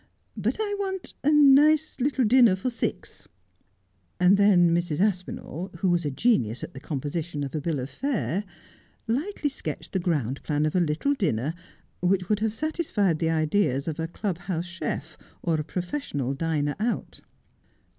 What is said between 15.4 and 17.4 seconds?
or a professional diner out.